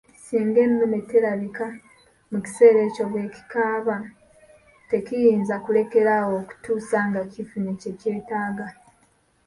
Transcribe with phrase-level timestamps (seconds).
[0.25, 1.67] Singa ennume terabika
[2.31, 3.97] mu kiseera ekyo bwekikaaba
[4.89, 8.67] tekiyinza kulekeraawo okutuusa nga kifunye kye kyetaaga.